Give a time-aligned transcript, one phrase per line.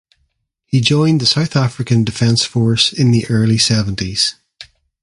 [0.65, 4.33] He joined the South African Defence Force in the early seventies.